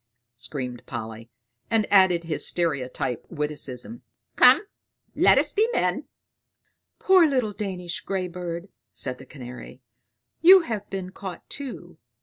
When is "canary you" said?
9.27-10.61